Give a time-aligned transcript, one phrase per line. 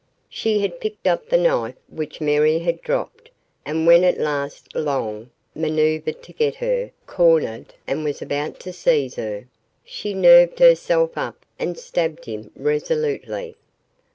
[0.31, 3.29] She had picked up the knife which Mary had dropped
[3.67, 9.13] and when at last Long maneuvred to get her cornered and was about to seize
[9.13, 9.45] her,
[9.85, 13.57] she nerved herself up and stabbed him resolutely.